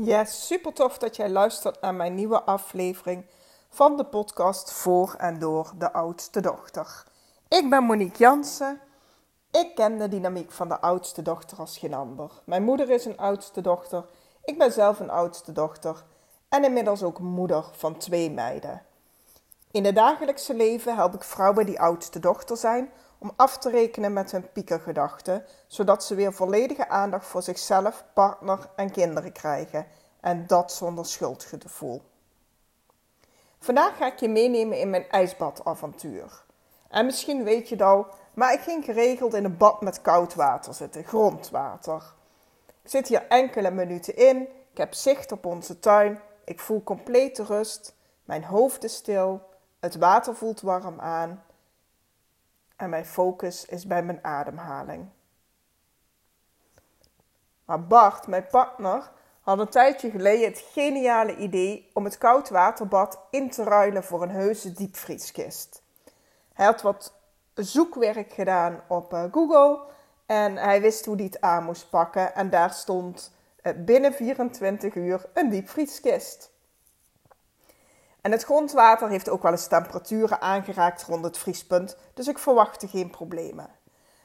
Yes, 0.00 0.46
super 0.46 0.72
tof 0.72 0.98
dat 0.98 1.16
jij 1.16 1.30
luistert 1.30 1.80
naar 1.80 1.94
mijn 1.94 2.14
nieuwe 2.14 2.42
aflevering 2.42 3.26
van 3.68 3.96
de 3.96 4.04
podcast 4.04 4.72
Voor 4.72 5.14
en 5.18 5.38
Door 5.38 5.72
de 5.78 5.92
Oudste 5.92 6.40
Dochter. 6.40 7.04
Ik 7.48 7.70
ben 7.70 7.84
Monique 7.84 8.18
Jansen. 8.18 8.80
Ik 9.50 9.74
ken 9.74 9.98
de 9.98 10.08
dynamiek 10.08 10.52
van 10.52 10.68
de 10.68 10.80
oudste 10.80 11.22
dochter 11.22 11.58
als 11.58 11.78
geen 11.78 11.94
ander. 11.94 12.30
Mijn 12.44 12.62
moeder 12.62 12.90
is 12.90 13.04
een 13.04 13.16
oudste 13.16 13.60
dochter. 13.60 14.04
Ik 14.44 14.58
ben 14.58 14.72
zelf 14.72 15.00
een 15.00 15.10
oudste 15.10 15.52
dochter. 15.52 16.04
En 16.48 16.64
inmiddels 16.64 17.02
ook 17.02 17.18
moeder 17.18 17.64
van 17.72 17.96
twee 17.96 18.30
meiden. 18.30 18.82
In 19.70 19.84
het 19.84 19.94
dagelijkse 19.94 20.54
leven 20.54 20.94
help 20.94 21.14
ik 21.14 21.24
vrouwen 21.24 21.66
die 21.66 21.80
oudste 21.80 22.18
dochter 22.18 22.56
zijn 22.56 22.90
om 23.18 23.32
af 23.36 23.58
te 23.58 23.70
rekenen 23.70 24.12
met 24.12 24.30
hun 24.30 24.52
piekergedachten, 24.52 25.44
zodat 25.66 26.04
ze 26.04 26.14
weer 26.14 26.32
volledige 26.32 26.88
aandacht 26.88 27.26
voor 27.26 27.42
zichzelf, 27.42 28.04
partner 28.14 28.70
en 28.76 28.90
kinderen 28.90 29.32
krijgen. 29.32 29.86
En 30.20 30.46
dat 30.46 30.72
zonder 30.72 31.06
schuldgevoel. 31.06 32.02
Vandaag 33.58 33.96
ga 33.96 34.06
ik 34.06 34.20
je 34.20 34.28
meenemen 34.28 34.78
in 34.78 34.90
mijn 34.90 35.08
ijsbadavontuur. 35.08 36.44
En 36.88 37.04
misschien 37.04 37.44
weet 37.44 37.68
je 37.68 37.74
het 37.74 37.84
al, 37.84 38.06
maar 38.34 38.52
ik 38.52 38.60
ging 38.60 38.84
geregeld 38.84 39.34
in 39.34 39.44
een 39.44 39.56
bad 39.56 39.80
met 39.80 40.02
koud 40.02 40.34
water 40.34 40.74
zitten, 40.74 41.04
grondwater. 41.04 42.14
Ik 42.82 42.90
zit 42.90 43.08
hier 43.08 43.26
enkele 43.28 43.70
minuten 43.70 44.16
in, 44.16 44.40
ik 44.72 44.78
heb 44.78 44.94
zicht 44.94 45.32
op 45.32 45.46
onze 45.46 45.78
tuin, 45.78 46.20
ik 46.44 46.60
voel 46.60 46.82
complete 46.82 47.44
rust, 47.44 47.94
mijn 48.24 48.44
hoofd 48.44 48.84
is 48.84 48.94
stil, 48.94 49.42
het 49.80 49.96
water 49.96 50.34
voelt 50.34 50.60
warm 50.60 51.00
aan 51.00 51.42
en 52.78 52.90
mijn 52.90 53.06
focus 53.06 53.64
is 53.64 53.86
bij 53.86 54.02
mijn 54.02 54.24
ademhaling. 54.24 55.08
Maar 57.64 57.86
Bart, 57.86 58.26
mijn 58.26 58.46
partner, 58.46 59.10
had 59.40 59.58
een 59.58 59.68
tijdje 59.68 60.10
geleden 60.10 60.48
het 60.48 60.64
geniale 60.72 61.36
idee 61.36 61.90
om 61.92 62.04
het 62.04 62.18
koudwaterbad 62.18 63.20
in 63.30 63.50
te 63.50 63.62
ruilen 63.62 64.04
voor 64.04 64.22
een 64.22 64.30
heuse 64.30 64.72
diepvrieskist. 64.72 65.82
Hij 66.52 66.66
had 66.66 66.82
wat 66.82 67.14
zoekwerk 67.54 68.32
gedaan 68.32 68.80
op 68.88 69.12
eh, 69.12 69.24
Google 69.32 69.80
en 70.26 70.56
hij 70.56 70.80
wist 70.80 71.04
hoe 71.04 71.14
hij 71.14 71.24
het 71.24 71.40
aan 71.40 71.64
moest 71.64 71.90
pakken 71.90 72.34
en 72.34 72.50
daar 72.50 72.70
stond 72.70 73.32
eh, 73.62 73.72
binnen 73.76 74.12
24 74.12 74.94
uur 74.94 75.24
een 75.34 75.48
diepvrieskist. 75.48 76.50
En 78.28 78.34
het 78.34 78.44
grondwater 78.44 79.08
heeft 79.08 79.28
ook 79.28 79.42
wel 79.42 79.52
eens 79.52 79.66
temperaturen 79.66 80.40
aangeraakt 80.40 81.02
rond 81.02 81.24
het 81.24 81.38
vriespunt, 81.38 81.96
dus 82.14 82.28
ik 82.28 82.38
verwachtte 82.38 82.88
geen 82.88 83.10
problemen. 83.10 83.70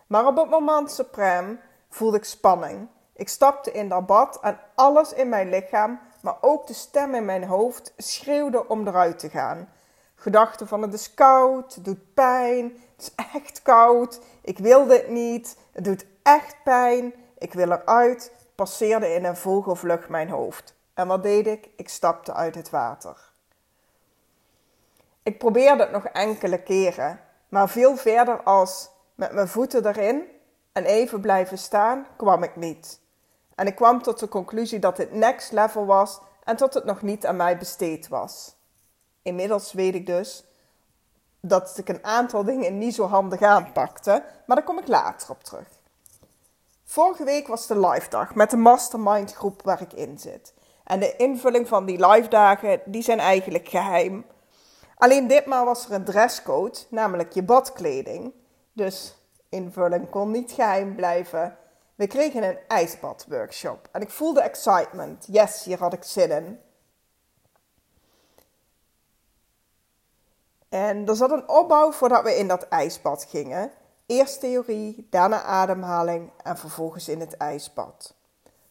Maar 0.08 0.26
op 0.26 0.38
het 0.38 0.50
moment 0.50 0.92
suprem 0.92 1.60
voelde 1.90 2.18
ik 2.18 2.24
spanning. 2.24 2.88
Ik 3.14 3.30
stapte 3.30 3.72
in 3.72 3.90
dat 3.90 4.06
bad 4.06 4.40
en 4.42 4.60
alles 4.76 5.14
in 5.14 5.30
mijn 5.30 5.50
lichaam, 5.50 6.00
maar 6.22 6.36
ook 6.42 6.68
de 6.68 6.74
stem 6.74 7.16
in 7.16 7.26
mijn 7.26 7.44
hoofd, 7.44 7.94
schreeuwde 7.98 8.68
om 8.68 8.88
eruit 8.88 9.20
te 9.20 9.30
gaan. 9.30 9.70
Gedachten 10.16 10.68
van 10.68 10.82
het 10.82 10.94
is 10.94 11.14
koud, 11.14 11.76
het 11.76 11.86
doet 11.86 12.14
pijn, 12.14 12.64
het 12.96 13.02
is 13.02 13.14
echt 13.34 13.62
koud, 13.62 14.20
ik 14.42 14.58
wil 14.58 14.86
dit 14.86 15.10
niet, 15.10 15.58
het 15.72 15.84
doet 15.84 16.06
echt 16.24 16.56
pijn, 16.64 17.14
ik 17.38 17.54
wil 17.54 17.72
eruit, 17.72 18.32
passeerde 18.56 19.14
in 19.14 19.26
een 19.26 19.38
vogelvlucht 19.38 20.10
mijn 20.10 20.30
hoofd. 20.30 20.76
En 20.94 21.08
wat 21.08 21.24
deed 21.24 21.48
ik? 21.48 21.70
Ik 21.76 21.90
stapte 21.90 22.34
uit 22.34 22.56
het 22.56 22.70
water. 22.70 23.32
Ik 25.24 25.38
probeerde 25.38 25.84
het 25.84 25.92
nog 25.92 26.06
enkele 26.06 26.62
keren, 26.62 27.20
maar 27.50 27.70
veel 27.70 27.98
verder 27.98 28.44
als 28.44 28.90
met 29.16 29.32
mijn 29.32 29.48
voeten 29.48 29.86
erin 29.86 30.24
en 30.72 30.86
even 30.86 31.22
blijven 31.22 31.58
staan 31.58 32.08
kwam 32.18 32.44
ik 32.44 32.56
niet. 32.56 33.00
En 33.56 33.68
ik 33.68 33.76
kwam 33.76 34.02
tot 34.02 34.20
de 34.20 34.28
conclusie 34.28 34.80
dat 34.80 34.96
dit 34.96 35.12
next 35.12 35.52
level 35.52 35.86
was 35.86 36.20
en 36.44 36.58
dat 36.58 36.74
het 36.74 36.86
nog 36.86 37.02
niet 37.02 37.26
aan 37.26 37.36
mij 37.36 37.58
besteed 37.58 38.08
was. 38.08 38.56
Inmiddels 39.22 39.74
weet 39.74 39.96
ik 39.96 40.06
dus 40.06 40.46
dat 41.40 41.78
ik 41.78 41.90
een 41.90 42.04
aantal 42.04 42.44
dingen 42.44 42.78
niet 42.78 42.96
zo 42.96 43.08
handig 43.08 43.42
aanpakte, 43.42 44.24
maar 44.46 44.56
daar 44.56 44.66
kom 44.66 44.80
ik 44.80 44.88
later 44.88 45.30
op 45.30 45.44
terug. 45.44 45.68
Vorige 46.84 47.24
week 47.24 47.48
was 47.48 47.68
de 47.68 47.80
live 47.80 48.10
dag 48.10 48.36
met 48.36 48.50
de 48.50 48.58
mastermind 48.58 49.34
groep 49.34 49.62
waar 49.64 49.82
ik 49.82 49.94
in 49.94 50.20
zit. 50.20 50.54
En 50.84 51.00
de 51.00 51.16
invulling 51.16 51.68
van 51.68 51.86
die 51.86 52.08
live 52.08 52.28
dagen 52.28 52.82
die 52.86 53.02
zijn 53.02 53.20
eigenlijk 53.20 53.68
geheim. 53.68 54.26
Alleen 54.96 55.28
ditmaal 55.28 55.66
was 55.66 55.86
er 55.86 55.92
een 55.92 56.04
dresscode, 56.04 56.78
namelijk 56.90 57.34
je 57.34 57.44
badkleding. 57.44 58.34
Dus 58.74 59.16
invulling 59.50 60.10
kon 60.10 60.32
niet 60.32 60.52
geheim 60.52 60.96
blijven. 60.96 61.58
We 61.96 62.08
kregen 62.08 62.44
een 62.44 62.58
ijsbadworkshop 62.68 63.88
en 63.92 64.02
ik 64.02 64.10
voelde 64.10 64.42
excitement. 64.42 65.28
Yes, 65.30 65.64
hier 65.64 65.80
had 65.80 65.94
ik 65.94 66.04
zin 66.04 66.32
in. 66.32 66.60
En 70.70 71.08
er 71.08 71.16
zat 71.16 71.32
een 71.32 71.50
opbouw 71.50 71.92
voordat 71.92 72.24
we 72.24 72.38
in 72.38 72.48
dat 72.48 72.68
ijsbad 72.68 73.26
gingen. 73.30 73.72
Eerst 74.06 74.40
theorie, 74.40 75.08
daarna 75.10 75.42
ademhaling 75.42 76.32
en 76.44 76.58
vervolgens 76.58 77.08
in 77.08 77.20
het 77.20 77.38
ijsbad. 77.38 78.16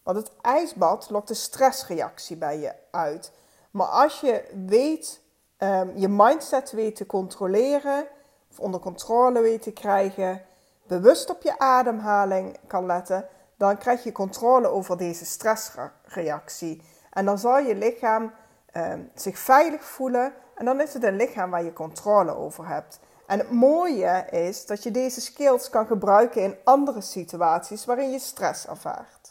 Want 0.03 0.17
het 0.17 0.31
ijsbad 0.41 1.11
lokt 1.11 1.31
een 1.31 1.37
stressreactie 1.37 2.37
bij 2.37 2.59
je 2.59 2.75
uit. 2.91 3.33
Maar 3.71 3.87
als 3.87 4.21
je 4.21 4.45
weet 4.67 5.22
um, 5.63 5.93
je 5.95 6.09
mindset 6.09 6.71
weet 6.71 6.97
te 6.97 7.07
controleren 7.07 8.07
of 8.51 8.61
onder 8.61 8.81
controle 8.81 9.41
weet 9.41 9.63
te 9.63 9.73
krijgen, 9.73 10.43
bewust 10.87 11.31
op 11.31 11.43
je 11.43 11.59
ademhaling 11.59 12.57
kan 12.67 12.87
letten, 12.87 13.27
dan 13.57 13.79
krijg 13.79 14.05
je 14.05 14.13
controle 14.13 14.69
over 14.69 14.97
deze 14.97 15.25
stressreactie. 15.25 16.83
En 17.11 17.25
dan 17.25 17.39
zal 17.39 17.59
je 17.59 17.75
lichaam 17.75 18.33
um, 18.77 19.11
zich 19.15 19.39
veilig 19.39 19.85
voelen 19.85 20.33
en 20.55 20.65
dan 20.65 20.81
is 20.81 20.95
het 20.95 21.05
een 21.05 21.17
lichaam 21.17 21.51
waar 21.51 21.65
je 21.65 21.73
controle 21.73 22.37
over 22.37 22.69
hebt. 22.69 23.01
En 23.27 23.39
het 23.39 23.51
mooie 23.51 24.27
is 24.31 24.67
dat 24.67 24.83
je 24.83 24.91
deze 24.91 25.21
skills 25.21 25.71
kan 25.71 25.87
gebruiken 25.87 26.43
in 26.43 26.57
andere 26.65 27.01
situaties 27.01 27.85
waarin 27.85 28.11
je 28.11 28.19
stress 28.19 28.67
ervaart. 28.67 29.22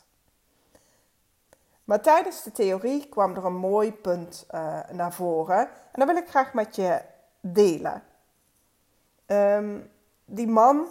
Maar 1.92 2.02
tijdens 2.02 2.44
de 2.44 2.52
theorie 2.52 3.08
kwam 3.10 3.36
er 3.36 3.46
een 3.46 3.56
mooi 3.56 3.94
punt 3.94 4.46
uh, 4.52 4.80
naar 4.92 5.14
voren. 5.14 5.60
En 5.60 5.92
dat 5.94 6.08
wil 6.08 6.16
ik 6.16 6.30
graag 6.30 6.54
met 6.54 6.76
je 6.76 7.02
delen. 7.42 8.04
Um, 9.28 9.92
die 10.26 10.48
man 10.48 10.88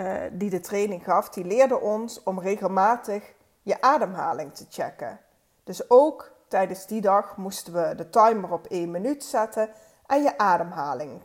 uh, 0.00 0.22
die 0.32 0.50
de 0.50 0.60
training 0.60 1.04
gaf, 1.04 1.28
die 1.28 1.44
leerde 1.44 1.80
ons 1.80 2.22
om 2.22 2.40
regelmatig 2.40 3.34
je 3.62 3.80
ademhaling 3.80 4.54
te 4.54 4.66
checken. 4.70 5.20
Dus 5.64 5.90
ook 5.90 6.32
tijdens 6.48 6.86
die 6.86 7.00
dag 7.00 7.36
moesten 7.36 7.72
we 7.72 7.94
de 7.94 8.10
timer 8.10 8.52
op 8.52 8.66
1 8.66 8.90
minuut 8.90 9.24
zetten 9.24 9.70
en 10.06 10.22
je 10.22 10.38
ademhaling 10.38 11.22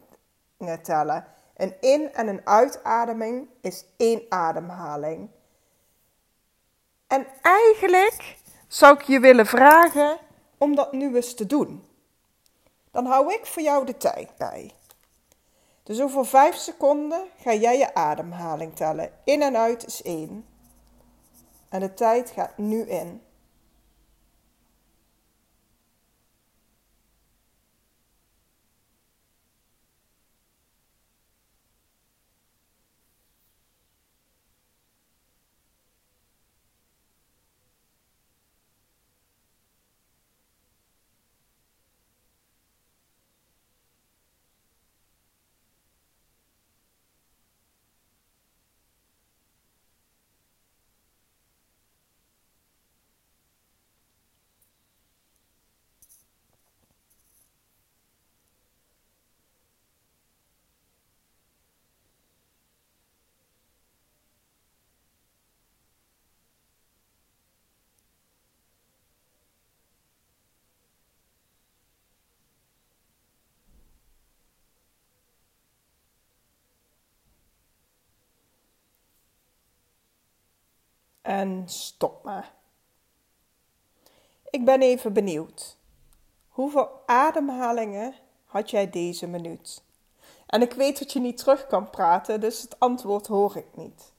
tellen. 0.81 1.25
Een 1.55 1.75
in- 1.79 2.13
en 2.13 2.27
een 2.27 2.41
uitademing 2.43 3.49
is 3.61 3.85
één 3.97 4.21
ademhaling. 4.29 5.29
En 7.07 7.27
eigenlijk 7.41 8.41
zou 8.73 8.93
ik 8.93 9.01
je 9.01 9.19
willen 9.19 9.45
vragen 9.45 10.17
om 10.57 10.75
dat 10.75 10.91
nu 10.91 11.15
eens 11.15 11.33
te 11.33 11.45
doen. 11.45 11.87
Dan 12.91 13.05
hou 13.05 13.33
ik 13.33 13.45
voor 13.45 13.61
jou 13.61 13.85
de 13.85 13.97
tijd 13.97 14.37
bij. 14.37 14.71
Dus 15.83 16.01
over 16.01 16.25
5 16.25 16.55
seconden 16.55 17.25
ga 17.37 17.53
jij 17.53 17.77
je 17.77 17.93
ademhaling 17.93 18.75
tellen. 18.75 19.11
In 19.23 19.41
en 19.41 19.57
uit 19.57 19.85
is 19.85 20.01
1. 20.01 20.45
En 21.69 21.79
de 21.79 21.93
tijd 21.93 22.29
gaat 22.29 22.57
nu 22.57 22.81
in. 22.81 23.21
En 81.23 81.63
stop 81.65 82.23
maar. 82.23 82.53
Ik 84.49 84.65
ben 84.65 84.81
even 84.81 85.13
benieuwd. 85.13 85.77
Hoeveel 86.47 86.89
ademhalingen 87.05 88.15
had 88.45 88.69
jij 88.69 88.89
deze 88.89 89.27
minuut? 89.27 89.83
En 90.45 90.61
ik 90.61 90.73
weet 90.73 90.99
dat 90.99 91.11
je 91.13 91.19
niet 91.19 91.37
terug 91.37 91.67
kan 91.67 91.89
praten, 91.89 92.39
dus 92.39 92.61
het 92.61 92.79
antwoord 92.79 93.27
hoor 93.27 93.57
ik 93.57 93.67
niet. 93.73 94.11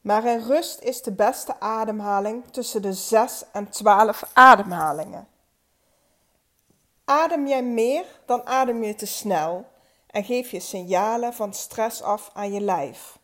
Maar 0.00 0.24
in 0.24 0.40
rust 0.40 0.80
is 0.80 1.02
de 1.02 1.12
beste 1.12 1.60
ademhaling 1.60 2.44
tussen 2.50 2.82
de 2.82 2.92
6 2.92 3.44
en 3.52 3.68
12 3.68 4.30
ademhalingen. 4.32 5.28
Adem 7.04 7.46
jij 7.46 7.62
meer, 7.62 8.04
dan 8.26 8.46
adem 8.46 8.82
je 8.82 8.94
te 8.94 9.06
snel 9.06 9.66
en 10.06 10.24
geef 10.24 10.50
je 10.50 10.60
signalen 10.60 11.34
van 11.34 11.54
stress 11.54 12.02
af 12.02 12.30
aan 12.32 12.52
je 12.52 12.60
lijf. 12.60 13.18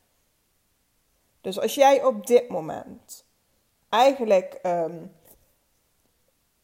Dus 1.40 1.60
als 1.60 1.74
jij 1.74 2.04
op 2.04 2.26
dit 2.26 2.48
moment 2.48 3.24
eigenlijk 3.88 4.54
ehm, 4.62 5.06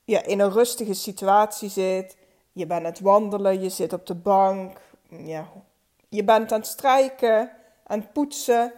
ja, 0.04 0.22
in 0.22 0.40
een 0.40 0.52
rustige 0.52 0.94
situatie 0.94 1.68
zit, 1.68 2.16
je 2.52 2.66
bent 2.66 2.80
aan 2.80 2.86
het 2.86 3.00
wandelen, 3.00 3.62
je 3.62 3.68
zit 3.68 3.92
op 3.92 4.06
de 4.06 4.14
bank, 4.14 4.78
ja, 5.08 5.48
je 6.08 6.24
bent 6.24 6.52
aan 6.52 6.58
het 6.58 6.68
strijken, 6.68 7.52
aan 7.86 8.00
het 8.00 8.12
poetsen. 8.12 8.72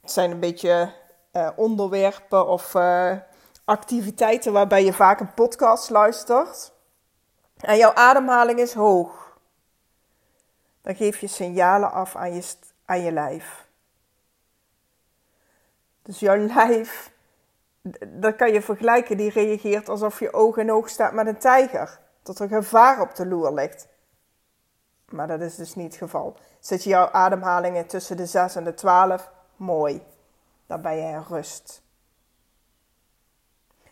Het 0.00 0.10
zijn 0.10 0.30
een 0.30 0.40
beetje 0.40 0.92
uh, 1.32 1.50
onderwerpen 1.56 2.46
of 2.46 2.74
uh, 2.74 3.16
activiteiten 3.64 4.52
waarbij 4.52 4.84
je 4.84 4.92
vaak 4.92 5.20
een 5.20 5.34
podcast 5.34 5.90
luistert. 5.90 6.72
En 7.56 7.76
jouw 7.76 7.94
ademhaling 7.94 8.58
is 8.58 8.72
hoog. 8.72 9.38
Dan 10.82 10.94
geef 10.94 11.18
je 11.20 11.26
signalen 11.26 11.92
af 11.92 12.16
aan 12.16 12.34
je, 12.34 12.54
aan 12.84 13.00
je 13.00 13.12
lijf. 13.12 13.66
Dus 16.02 16.20
jouw 16.20 16.36
lijf, 16.36 17.12
dat 18.06 18.36
kan 18.36 18.52
je 18.52 18.62
vergelijken, 18.62 19.16
die 19.16 19.30
reageert 19.30 19.88
alsof 19.88 20.18
je 20.18 20.32
oog 20.32 20.56
in 20.56 20.72
oog 20.72 20.88
staat 20.88 21.12
met 21.12 21.26
een 21.26 21.38
tijger. 21.38 22.00
Dat 22.22 22.38
er 22.38 22.48
gevaar 22.48 23.00
op 23.00 23.14
de 23.14 23.26
loer 23.26 23.54
ligt. 23.54 23.88
Maar 25.08 25.26
dat 25.26 25.40
is 25.40 25.56
dus 25.56 25.74
niet 25.74 25.86
het 25.86 25.96
geval. 25.96 26.36
Zit 26.60 26.84
jouw 26.84 27.10
ademhalingen 27.10 27.86
tussen 27.86 28.16
de 28.16 28.26
6 28.26 28.56
en 28.56 28.64
de 28.64 28.74
12, 28.74 29.30
mooi. 29.56 30.02
Dan 30.66 30.82
ben 30.82 30.96
je 30.96 31.02
in 31.02 31.24
rust. 31.28 31.82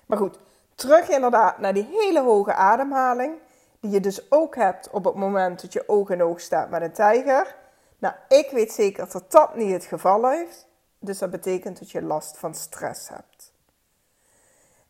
Maar 0.06 0.18
goed, 0.18 0.38
terug 0.74 1.08
inderdaad 1.08 1.58
naar 1.58 1.74
die 1.74 1.88
hele 1.90 2.22
hoge 2.22 2.54
ademhaling. 2.54 3.34
Die 3.80 3.90
je 3.90 4.00
dus 4.00 4.30
ook 4.30 4.54
hebt 4.54 4.90
op 4.90 5.04
het 5.04 5.14
moment 5.14 5.62
dat 5.62 5.72
je 5.72 5.88
oog 5.88 6.10
in 6.10 6.22
oog 6.22 6.40
staat 6.40 6.70
met 6.70 6.82
een 6.82 6.92
tijger. 6.92 7.56
Nou, 7.98 8.14
ik 8.28 8.50
weet 8.50 8.72
zeker 8.72 9.10
dat 9.12 9.30
dat 9.30 9.54
niet 9.54 9.72
het 9.72 9.84
geval 9.84 10.32
is. 10.32 10.66
Dus 11.00 11.18
dat 11.18 11.30
betekent 11.30 11.78
dat 11.78 11.90
je 11.90 12.02
last 12.02 12.38
van 12.38 12.54
stress 12.54 13.08
hebt. 13.08 13.52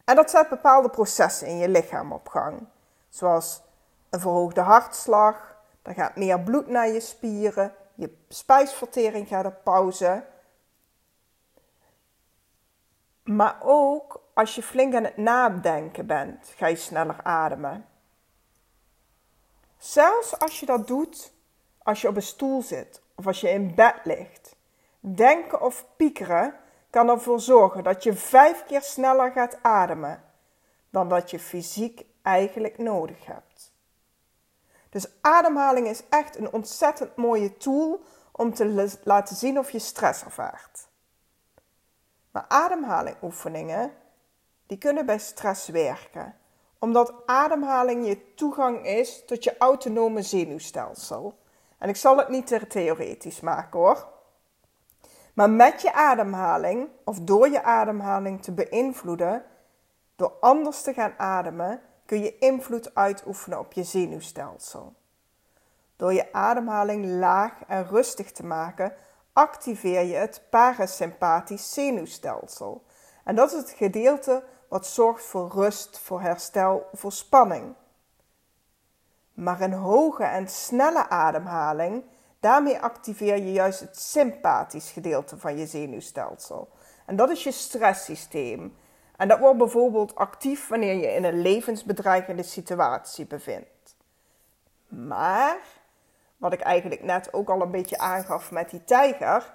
En 0.04 0.16
dat 0.16 0.30
zet 0.30 0.48
bepaalde 0.48 0.90
processen 0.90 1.46
in 1.46 1.56
je 1.56 1.68
lichaam 1.68 2.12
op 2.12 2.28
gang. 2.28 2.66
Zoals 3.08 3.62
een 4.10 4.20
verhoogde 4.20 4.60
hartslag, 4.60 5.56
er 5.82 5.94
gaat 5.94 6.16
meer 6.16 6.40
bloed 6.40 6.66
naar 6.66 6.88
je 6.88 7.00
spieren, 7.00 7.74
je 7.94 8.16
spijsvertering 8.28 9.28
gaat 9.28 9.46
op 9.46 9.60
pauze. 9.64 10.24
Maar 13.22 13.56
ook 13.62 14.22
als 14.34 14.54
je 14.54 14.62
flink 14.62 14.94
aan 14.94 15.04
het 15.04 15.16
nadenken 15.16 16.06
bent, 16.06 16.52
ga 16.56 16.66
je 16.66 16.76
sneller 16.76 17.22
ademen. 17.22 17.86
Zelfs 19.78 20.38
als 20.38 20.60
je 20.60 20.66
dat 20.66 20.86
doet 20.86 21.32
als 21.82 22.00
je 22.00 22.08
op 22.08 22.16
een 22.16 22.22
stoel 22.22 22.62
zit 22.62 23.00
of 23.14 23.26
als 23.26 23.40
je 23.40 23.50
in 23.50 23.74
bed 23.74 23.94
ligt. 24.04 24.39
Denken 25.00 25.60
of 25.60 25.86
piekeren 25.96 26.54
kan 26.90 27.08
ervoor 27.08 27.40
zorgen 27.40 27.84
dat 27.84 28.02
je 28.02 28.14
vijf 28.14 28.64
keer 28.64 28.82
sneller 28.82 29.32
gaat 29.32 29.58
ademen 29.62 30.22
dan 30.90 31.08
dat 31.08 31.30
je 31.30 31.38
fysiek 31.38 32.04
eigenlijk 32.22 32.78
nodig 32.78 33.26
hebt. 33.26 33.72
Dus 34.90 35.08
ademhaling 35.20 35.86
is 35.88 36.02
echt 36.08 36.36
een 36.36 36.52
ontzettend 36.52 37.16
mooie 37.16 37.56
tool 37.56 38.04
om 38.32 38.54
te 38.54 38.96
laten 39.04 39.36
zien 39.36 39.58
of 39.58 39.70
je 39.70 39.78
stress 39.78 40.24
ervaart. 40.24 40.88
Maar 42.30 42.44
ademhalingoefeningen 42.48 43.92
die 44.66 44.78
kunnen 44.78 45.06
bij 45.06 45.18
stress 45.18 45.68
werken, 45.68 46.36
omdat 46.78 47.12
ademhaling 47.26 48.06
je 48.06 48.34
toegang 48.34 48.86
is 48.86 49.24
tot 49.26 49.44
je 49.44 49.56
autonome 49.58 50.22
zenuwstelsel. 50.22 51.38
En 51.78 51.88
ik 51.88 51.96
zal 51.96 52.16
het 52.16 52.28
niet 52.28 52.46
te 52.46 52.66
theoretisch 52.66 53.40
maken 53.40 53.78
hoor. 53.78 54.08
Maar 55.40 55.50
met 55.50 55.82
je 55.82 55.92
ademhaling, 55.92 56.88
of 57.04 57.20
door 57.20 57.48
je 57.48 57.62
ademhaling 57.62 58.42
te 58.42 58.52
beïnvloeden, 58.52 59.44
door 60.16 60.32
anders 60.40 60.82
te 60.82 60.92
gaan 60.92 61.14
ademen, 61.16 61.80
kun 62.06 62.22
je 62.22 62.38
invloed 62.38 62.94
uitoefenen 62.94 63.58
op 63.58 63.72
je 63.72 63.82
zenuwstelsel. 63.82 64.94
Door 65.96 66.12
je 66.12 66.32
ademhaling 66.32 67.06
laag 67.06 67.52
en 67.66 67.88
rustig 67.88 68.32
te 68.32 68.46
maken, 68.46 68.94
activeer 69.32 70.02
je 70.02 70.14
het 70.14 70.42
parasympathisch 70.50 71.72
zenuwstelsel. 71.72 72.84
En 73.24 73.34
dat 73.34 73.52
is 73.52 73.58
het 73.58 73.70
gedeelte 73.70 74.44
wat 74.68 74.86
zorgt 74.86 75.24
voor 75.24 75.50
rust, 75.52 75.98
voor 75.98 76.20
herstel, 76.20 76.88
voor 76.92 77.12
spanning. 77.12 77.74
Maar 79.32 79.60
een 79.60 79.72
hoge 79.72 80.24
en 80.24 80.48
snelle 80.48 81.08
ademhaling, 81.08 82.04
daarmee 82.40 82.78
activeer 82.78 83.36
je 83.36 83.52
juist 83.52 83.80
het 83.80 83.98
sympathisch 83.98 84.90
gedeelte 84.90 85.38
van 85.38 85.58
je 85.58 85.66
zenuwstelsel. 85.66 86.68
En 87.06 87.16
dat 87.16 87.30
is 87.30 87.42
je 87.42 87.52
stresssysteem. 87.52 88.76
En 89.16 89.28
dat 89.28 89.38
wordt 89.38 89.58
bijvoorbeeld 89.58 90.14
actief 90.14 90.68
wanneer 90.68 90.94
je 90.94 91.14
in 91.14 91.24
een 91.24 91.42
levensbedreigende 91.42 92.42
situatie 92.42 93.26
bevindt. 93.26 93.96
Maar, 94.88 95.58
wat 96.36 96.52
ik 96.52 96.60
eigenlijk 96.60 97.02
net 97.02 97.32
ook 97.32 97.50
al 97.50 97.60
een 97.60 97.70
beetje 97.70 97.98
aangaf 97.98 98.50
met 98.50 98.70
die 98.70 98.84
tijger, 98.84 99.52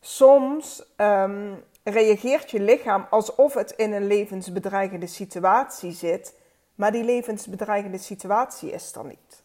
soms 0.00 0.84
um, 0.96 1.64
reageert 1.82 2.50
je 2.50 2.60
lichaam 2.60 3.06
alsof 3.10 3.54
het 3.54 3.70
in 3.70 3.92
een 3.92 4.06
levensbedreigende 4.06 5.06
situatie 5.06 5.92
zit, 5.92 6.34
maar 6.74 6.92
die 6.92 7.04
levensbedreigende 7.04 7.98
situatie 7.98 8.70
is 8.70 8.94
er 8.94 9.04
niet. 9.04 9.43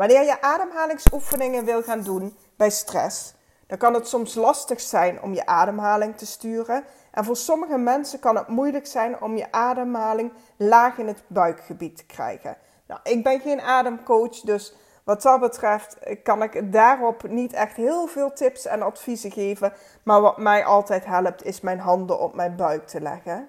Wanneer 0.00 0.24
je 0.24 0.42
ademhalingsoefeningen 0.42 1.64
wil 1.64 1.82
gaan 1.82 2.02
doen 2.02 2.36
bij 2.56 2.70
stress, 2.70 3.34
dan 3.66 3.78
kan 3.78 3.94
het 3.94 4.08
soms 4.08 4.34
lastig 4.34 4.80
zijn 4.80 5.22
om 5.22 5.34
je 5.34 5.46
ademhaling 5.46 6.16
te 6.16 6.26
sturen. 6.26 6.84
En 7.10 7.24
voor 7.24 7.36
sommige 7.36 7.78
mensen 7.78 8.18
kan 8.18 8.36
het 8.36 8.48
moeilijk 8.48 8.86
zijn 8.86 9.20
om 9.20 9.36
je 9.36 9.52
ademhaling 9.52 10.32
laag 10.56 10.98
in 10.98 11.06
het 11.06 11.22
buikgebied 11.26 11.96
te 11.96 12.06
krijgen. 12.06 12.56
Nou, 12.86 13.00
ik 13.02 13.22
ben 13.22 13.40
geen 13.40 13.60
ademcoach, 13.60 14.40
dus 14.40 14.74
wat 15.04 15.22
dat 15.22 15.40
betreft 15.40 15.96
kan 16.22 16.42
ik 16.42 16.72
daarop 16.72 17.28
niet 17.28 17.52
echt 17.52 17.76
heel 17.76 18.06
veel 18.06 18.32
tips 18.32 18.66
en 18.66 18.82
adviezen 18.82 19.30
geven. 19.30 19.72
Maar 20.02 20.20
wat 20.20 20.38
mij 20.38 20.64
altijd 20.64 21.04
helpt, 21.04 21.44
is 21.44 21.60
mijn 21.60 21.80
handen 21.80 22.20
op 22.20 22.34
mijn 22.34 22.56
buik 22.56 22.86
te 22.86 23.00
leggen. 23.00 23.48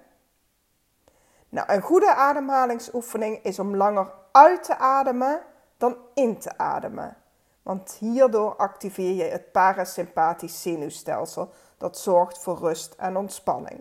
Nou, 1.49 1.73
een 1.73 1.81
goede 1.81 2.13
ademhalingsoefening 2.13 3.43
is 3.43 3.59
om 3.59 3.75
langer 3.75 4.11
uit 4.31 4.63
te 4.63 4.77
ademen 4.77 5.41
dan 5.81 5.97
in 6.13 6.39
te 6.39 6.57
ademen. 6.57 7.17
Want 7.63 7.97
hierdoor 7.99 8.55
activeer 8.55 9.13
je 9.13 9.23
het 9.23 9.51
parasympathisch 9.51 10.61
zenuwstelsel 10.61 11.49
dat 11.77 11.97
zorgt 11.97 12.37
voor 12.37 12.57
rust 12.57 12.93
en 12.93 13.17
ontspanning. 13.17 13.79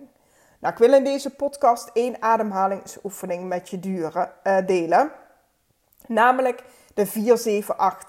Nou, 0.59 0.73
ik 0.73 0.79
wil 0.79 0.93
in 0.93 1.05
deze 1.05 1.35
podcast 1.35 1.91
één 1.93 2.23
ademhalingsoefening 2.23 3.49
met 3.49 3.69
je 3.69 3.81
duren, 3.81 4.33
uh, 4.45 4.67
delen. 4.67 5.13
Namelijk 6.07 6.65
de 6.95 7.07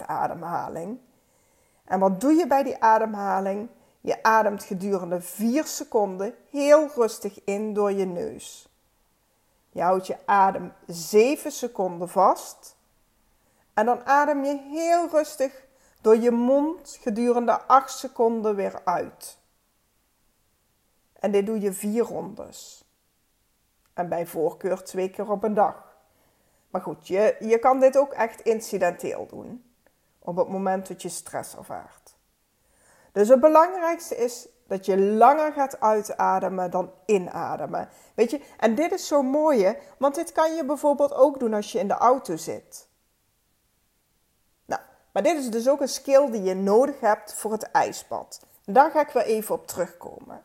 4-7-8 0.02 0.06
ademhaling. 0.06 1.00
En 1.86 2.00
wat 2.00 2.22
doe 2.22 2.34
je 2.34 2.48
bij 2.48 2.64
die 2.64 2.84
ademhaling? 2.84 3.70
Je 4.02 4.24
ademt 4.24 4.64
gedurende 4.64 5.22
4 5.22 5.66
seconden 5.66 6.36
heel 6.50 6.88
rustig 6.96 7.44
in 7.44 7.74
door 7.74 7.92
je 7.92 8.06
neus. 8.06 8.70
Je 9.70 9.82
houdt 9.82 10.08
je 10.08 10.18
adem 10.26 10.74
7 10.88 11.52
seconden 11.52 12.10
vast. 12.10 12.76
En 13.74 13.86
dan 13.86 14.06
adem 14.06 14.44
je 14.44 14.58
heel 14.58 15.10
rustig 15.10 15.66
door 16.02 16.18
je 16.18 16.32
mond 16.32 16.98
gedurende 17.02 17.62
8 17.62 17.98
seconden 17.98 18.56
weer 18.56 18.82
uit. 18.84 19.40
En 21.20 21.32
dit 21.32 21.46
doe 21.46 21.60
je 21.60 21.74
vier 21.74 22.04
rondes. 22.04 22.86
En 23.94 24.10
bij 24.10 24.26
voorkeur 24.26 24.84
twee 24.84 25.10
keer 25.10 25.32
op 25.32 25.44
een 25.44 25.54
dag. 25.54 25.96
Maar 26.70 26.82
goed, 26.82 27.08
je, 27.08 27.36
je 27.40 27.60
kan 27.60 27.80
dit 27.80 27.98
ook 27.98 28.14
echt 28.14 28.42
incidenteel 28.42 29.28
doen. 29.28 29.74
Op 30.20 30.36
het 30.36 30.48
moment 30.48 30.88
dat 30.88 31.02
je 31.02 31.10
stress 31.10 31.56
ervaart. 31.56 32.16
Dus 33.12 33.28
het 33.28 33.40
belangrijkste 33.40 34.16
is 34.16 34.48
dat 34.68 34.86
je 34.86 35.00
langer 35.00 35.54
gaat 35.54 35.80
uitademen 35.80 36.72
dan 36.72 36.92
inademen. 37.06 37.90
Weet 38.16 38.32
je, 38.32 38.42
en 38.58 38.76
dit 38.76 38.92
is 38.92 39.08
zo 39.08 39.22
mooi, 39.22 39.78
want 39.98 40.16
dit 40.16 40.32
kan 40.32 40.56
je 40.56 40.66
bijvoorbeeld 40.66 41.14
ook 41.14 41.40
doen 41.40 41.54
als 41.54 41.72
je 41.72 41.80
in 41.80 41.88
de 41.88 41.94
auto 41.94 42.38
zit. 42.38 42.90
Maar 45.12 45.24
dit 45.24 45.38
is 45.38 45.50
dus 45.50 45.70
ook 45.70 45.82
een 45.82 45.88
skill 45.88 46.32
die 46.32 46.44
je 46.44 46.56
nodig 46.56 47.00
hebt 47.00 47.34
voor 47.34 47.52
het 47.52 47.72
ijsbad. 47.72 48.40
daar 48.66 48.92
ga 48.92 49.02
ik 49.02 49.10
wel 49.10 49.24
even 49.24 49.56
op 49.56 49.68
terugkomen. 49.68 50.44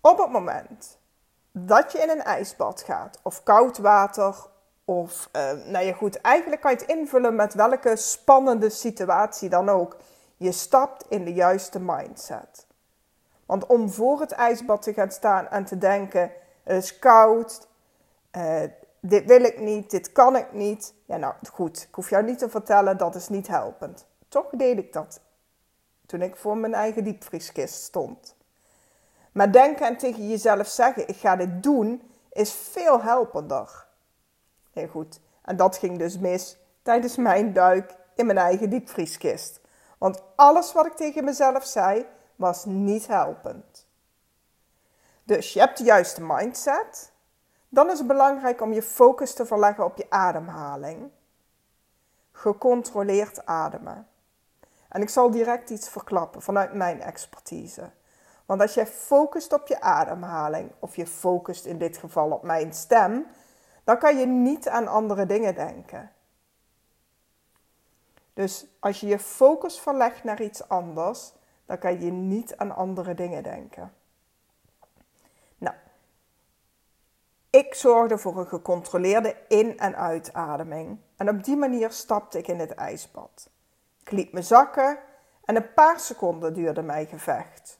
Op 0.00 0.18
het 0.18 0.30
moment 0.30 0.98
dat 1.52 1.92
je 1.92 1.98
in 1.98 2.08
een 2.08 2.22
ijsbad 2.22 2.82
gaat, 2.82 3.18
of 3.22 3.42
koud 3.42 3.78
water, 3.78 4.36
of 4.84 5.28
uh, 5.32 5.52
nou 5.52 5.84
ja 5.84 5.92
goed, 5.92 6.20
eigenlijk 6.20 6.60
kan 6.60 6.70
je 6.70 6.76
het 6.76 6.88
invullen 6.88 7.34
met 7.34 7.54
welke 7.54 7.96
spannende 7.96 8.70
situatie 8.70 9.48
dan 9.48 9.68
ook. 9.68 9.96
Je 10.36 10.52
stapt 10.52 11.04
in 11.08 11.24
de 11.24 11.32
juiste 11.32 11.80
mindset. 11.80 12.66
Want 13.46 13.66
om 13.66 13.90
voor 13.90 14.20
het 14.20 14.32
ijsbad 14.32 14.82
te 14.82 14.92
gaan 14.92 15.10
staan 15.10 15.48
en 15.48 15.64
te 15.64 15.78
denken: 15.78 16.32
het 16.62 16.82
is 16.82 16.98
koud, 16.98 17.68
uh, 18.36 18.62
dit 19.00 19.24
wil 19.24 19.40
ik 19.40 19.60
niet, 19.60 19.90
dit 19.90 20.12
kan 20.12 20.36
ik 20.36 20.52
niet. 20.52 20.94
Ja, 21.04 21.16
nou 21.16 21.34
goed, 21.52 21.82
ik 21.88 21.94
hoef 21.94 22.10
jou 22.10 22.24
niet 22.24 22.38
te 22.38 22.48
vertellen, 22.48 22.96
dat 22.96 23.14
is 23.14 23.28
niet 23.28 23.46
helpend. 23.46 24.06
Toch 24.28 24.46
deed 24.50 24.78
ik 24.78 24.92
dat 24.92 25.20
toen 26.06 26.22
ik 26.22 26.36
voor 26.36 26.56
mijn 26.56 26.74
eigen 26.74 27.04
diepvrieskist 27.04 27.82
stond. 27.82 28.36
Maar 29.32 29.52
denken 29.52 29.86
en 29.86 29.96
tegen 29.96 30.28
jezelf 30.28 30.66
zeggen: 30.66 31.08
ik 31.08 31.16
ga 31.16 31.36
dit 31.36 31.62
doen, 31.62 32.02
is 32.32 32.52
veel 32.52 33.02
helpender. 33.02 33.86
Heel 34.72 34.88
goed. 34.88 35.20
En 35.42 35.56
dat 35.56 35.76
ging 35.76 35.98
dus 35.98 36.18
mis 36.18 36.58
tijdens 36.82 37.16
mijn 37.16 37.52
duik 37.52 37.94
in 38.14 38.26
mijn 38.26 38.38
eigen 38.38 38.70
diepvrieskist. 38.70 39.60
Want 39.98 40.22
alles 40.36 40.72
wat 40.72 40.86
ik 40.86 40.96
tegen 40.96 41.24
mezelf 41.24 41.64
zei, 41.64 42.06
was 42.36 42.64
niet 42.64 43.06
helpend. 43.06 43.86
Dus 45.24 45.52
je 45.52 45.60
hebt 45.60 45.78
de 45.78 45.84
juiste 45.84 46.22
mindset. 46.22 47.12
Dan 47.68 47.90
is 47.90 47.98
het 47.98 48.06
belangrijk 48.06 48.60
om 48.60 48.72
je 48.72 48.82
focus 48.82 49.34
te 49.34 49.46
verleggen 49.46 49.84
op 49.84 49.96
je 49.96 50.06
ademhaling. 50.08 51.10
Gecontroleerd 52.32 53.46
ademen. 53.46 54.06
En 54.88 55.02
ik 55.02 55.08
zal 55.08 55.30
direct 55.30 55.70
iets 55.70 55.88
verklappen 55.88 56.42
vanuit 56.42 56.72
mijn 56.74 57.00
expertise. 57.00 57.90
Want 58.46 58.60
als 58.60 58.74
jij 58.74 58.86
focust 58.86 59.52
op 59.52 59.66
je 59.66 59.80
ademhaling, 59.80 60.72
of 60.78 60.96
je 60.96 61.06
focust 61.06 61.64
in 61.64 61.78
dit 61.78 61.96
geval 61.96 62.30
op 62.30 62.42
mijn 62.42 62.72
stem, 62.72 63.26
dan 63.84 63.98
kan 63.98 64.18
je 64.18 64.26
niet 64.26 64.68
aan 64.68 64.88
andere 64.88 65.26
dingen 65.26 65.54
denken. 65.54 66.12
Dus 68.34 68.66
als 68.80 69.00
je 69.00 69.06
je 69.06 69.18
focus 69.18 69.80
verlegt 69.80 70.24
naar 70.24 70.42
iets 70.42 70.68
anders, 70.68 71.32
dan 71.66 71.78
kan 71.78 72.00
je 72.00 72.10
niet 72.10 72.56
aan 72.56 72.74
andere 72.74 73.14
dingen 73.14 73.42
denken. 73.42 73.92
Ik 77.58 77.74
zorgde 77.74 78.18
voor 78.18 78.38
een 78.38 78.46
gecontroleerde 78.46 79.36
in- 79.48 79.78
en 79.78 79.96
uitademing. 79.96 80.98
En 81.16 81.28
op 81.28 81.44
die 81.44 81.56
manier 81.56 81.90
stapte 81.90 82.38
ik 82.38 82.48
in 82.48 82.58
het 82.58 82.74
ijsbad. 82.74 83.50
Ik 84.00 84.10
liet 84.10 84.32
me 84.32 84.42
zakken 84.42 84.98
en 85.44 85.56
een 85.56 85.72
paar 85.72 86.00
seconden 86.00 86.54
duurde 86.54 86.82
mijn 86.82 87.06
gevecht. 87.06 87.78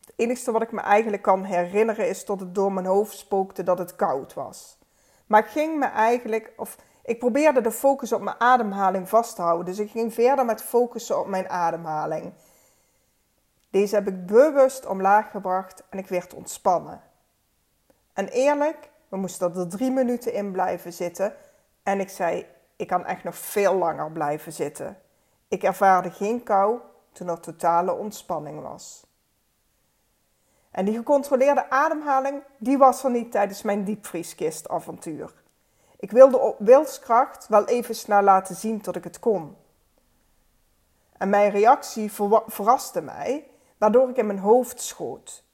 Het 0.00 0.12
enige 0.16 0.52
wat 0.52 0.62
ik 0.62 0.72
me 0.72 0.80
eigenlijk 0.80 1.22
kan 1.22 1.44
herinneren 1.44 2.08
is 2.08 2.24
dat 2.24 2.40
het 2.40 2.54
door 2.54 2.72
mijn 2.72 2.86
hoofd 2.86 3.16
spookte 3.16 3.62
dat 3.62 3.78
het 3.78 3.96
koud 3.96 4.34
was. 4.34 4.78
Maar 5.26 5.40
ik 5.40 5.50
ging 5.50 5.78
me 5.78 5.86
eigenlijk, 5.86 6.52
of 6.56 6.76
ik 7.04 7.18
probeerde 7.18 7.60
de 7.60 7.72
focus 7.72 8.12
op 8.12 8.20
mijn 8.20 8.40
ademhaling 8.40 9.08
vast 9.08 9.34
te 9.36 9.42
houden. 9.42 9.66
Dus 9.66 9.78
ik 9.78 9.90
ging 9.90 10.14
verder 10.14 10.44
met 10.44 10.62
focussen 10.62 11.18
op 11.18 11.26
mijn 11.26 11.48
ademhaling. 11.48 12.32
Deze 13.70 13.94
heb 13.94 14.08
ik 14.08 14.26
bewust 14.26 14.86
omlaag 14.86 15.30
gebracht 15.30 15.82
en 15.90 15.98
ik 15.98 16.08
werd 16.08 16.34
ontspannen. 16.34 17.09
En 18.12 18.28
eerlijk, 18.28 18.90
we 19.08 19.16
moesten 19.16 19.54
er 19.54 19.68
drie 19.68 19.90
minuten 19.90 20.32
in 20.32 20.52
blijven 20.52 20.92
zitten. 20.92 21.34
En 21.82 22.00
ik 22.00 22.08
zei, 22.08 22.46
ik 22.76 22.86
kan 22.86 23.04
echt 23.04 23.24
nog 23.24 23.36
veel 23.36 23.74
langer 23.74 24.12
blijven 24.12 24.52
zitten. 24.52 24.98
Ik 25.48 25.62
ervaarde 25.62 26.10
geen 26.10 26.42
kou 26.42 26.78
toen 27.12 27.28
er 27.28 27.40
totale 27.40 27.92
ontspanning 27.94 28.62
was. 28.62 29.06
En 30.70 30.84
die 30.84 30.96
gecontroleerde 30.96 31.70
ademhaling, 31.70 32.42
die 32.58 32.78
was 32.78 33.04
er 33.04 33.10
niet 33.10 33.32
tijdens 33.32 33.62
mijn 33.62 33.84
diepvrieskist-avontuur. 33.84 35.32
Ik 35.96 36.10
wilde 36.10 36.38
op 36.38 36.56
wilskracht 36.58 37.48
wel 37.48 37.64
even 37.64 37.94
snel 37.94 38.22
laten 38.22 38.54
zien 38.54 38.82
dat 38.82 38.96
ik 38.96 39.04
het 39.04 39.18
kon. 39.18 39.56
En 41.18 41.28
mijn 41.28 41.50
reactie 41.50 42.12
verraste 42.46 43.00
mij, 43.00 43.50
waardoor 43.78 44.08
ik 44.08 44.16
in 44.16 44.26
mijn 44.26 44.38
hoofd 44.38 44.80
schoot. 44.80 45.44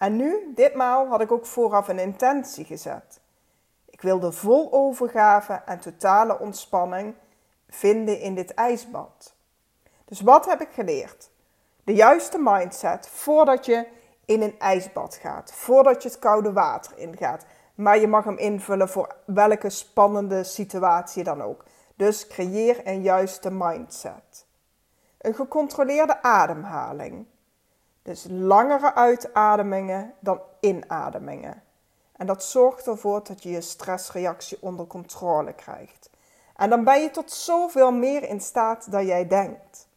En 0.00 0.16
nu, 0.16 0.52
ditmaal, 0.54 1.06
had 1.06 1.20
ik 1.20 1.32
ook 1.32 1.46
vooraf 1.46 1.88
een 1.88 1.98
intentie 1.98 2.64
gezet. 2.64 3.20
Ik 3.84 4.00
wilde 4.00 4.32
vol 4.32 4.72
overgave 4.72 5.62
en 5.66 5.80
totale 5.80 6.38
ontspanning 6.38 7.14
vinden 7.68 8.20
in 8.20 8.34
dit 8.34 8.54
ijsbad. 8.54 9.34
Dus 10.04 10.20
wat 10.20 10.46
heb 10.46 10.60
ik 10.60 10.68
geleerd? 10.72 11.30
De 11.84 11.94
juiste 11.94 12.38
mindset 12.38 13.08
voordat 13.08 13.66
je 13.66 13.86
in 14.24 14.42
een 14.42 14.58
ijsbad 14.58 15.14
gaat, 15.14 15.52
voordat 15.52 16.02
je 16.02 16.08
het 16.08 16.18
koude 16.18 16.52
water 16.52 16.98
ingaat. 16.98 17.44
Maar 17.74 17.98
je 17.98 18.08
mag 18.08 18.24
hem 18.24 18.38
invullen 18.38 18.88
voor 18.88 19.16
welke 19.26 19.70
spannende 19.70 20.44
situatie 20.44 21.24
dan 21.24 21.42
ook. 21.42 21.64
Dus 21.94 22.26
creëer 22.26 22.86
een 22.86 23.02
juiste 23.02 23.50
mindset. 23.50 24.46
Een 25.18 25.34
gecontroleerde 25.34 26.22
ademhaling. 26.22 27.26
Dus 28.02 28.26
langere 28.28 28.94
uitademingen 28.94 30.14
dan 30.20 30.40
inademingen. 30.60 31.62
En 32.16 32.26
dat 32.26 32.44
zorgt 32.44 32.86
ervoor 32.86 33.24
dat 33.24 33.42
je 33.42 33.50
je 33.50 33.60
stressreactie 33.60 34.58
onder 34.60 34.86
controle 34.86 35.52
krijgt. 35.52 36.10
En 36.56 36.70
dan 36.70 36.84
ben 36.84 37.00
je 37.00 37.10
tot 37.10 37.30
zoveel 37.30 37.92
meer 37.92 38.22
in 38.22 38.40
staat 38.40 38.90
dan 38.90 39.06
jij 39.06 39.26
denkt. 39.26 39.88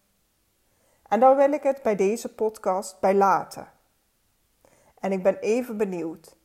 En 1.08 1.20
daar 1.20 1.36
wil 1.36 1.52
ik 1.52 1.64
het 1.64 1.82
bij 1.82 1.96
deze 1.96 2.34
podcast 2.34 3.00
bij 3.00 3.16
laten. 3.16 3.72
En 5.00 5.12
ik 5.12 5.24
ben 5.24 5.38
even 5.38 5.78
benieuwd. 5.78 6.36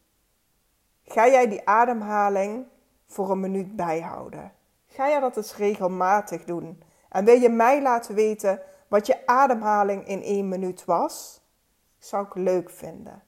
Ga 1.04 1.28
jij 1.28 1.48
die 1.48 1.68
ademhaling 1.68 2.66
voor 3.06 3.30
een 3.30 3.40
minuut 3.40 3.76
bijhouden? 3.76 4.52
Ga 4.86 5.08
jij 5.08 5.20
dat 5.20 5.36
eens 5.36 5.56
regelmatig 5.56 6.44
doen? 6.44 6.82
En 7.08 7.24
wil 7.24 7.40
je 7.40 7.48
mij 7.48 7.82
laten 7.82 8.14
weten 8.14 8.60
wat 8.88 9.06
je 9.06 9.26
ademhaling 9.26 10.06
in 10.06 10.22
één 10.22 10.48
minuut 10.48 10.84
was? 10.84 11.40
Zou 11.98 12.26
ik 12.26 12.34
leuk 12.34 12.70
vinden. 12.70 13.22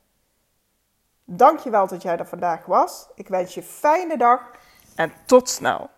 Dankjewel 1.25 1.87
dat 1.87 2.03
jij 2.03 2.19
er 2.19 2.27
vandaag 2.27 2.67
was. 2.67 3.09
Ik 3.15 3.29
wens 3.29 3.55
je 3.55 3.62
fijne 3.62 4.17
dag 4.17 4.50
en 4.95 5.12
tot 5.27 5.49
snel. 5.49 5.91